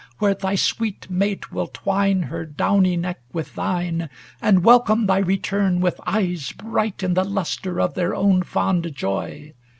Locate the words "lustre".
7.23-7.79